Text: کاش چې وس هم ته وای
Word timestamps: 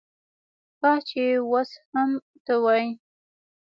کاش 0.79 1.01
چې 1.09 1.23
وس 1.51 1.69
هم 1.91 2.09
ته 2.45 2.53
وای 2.63 2.85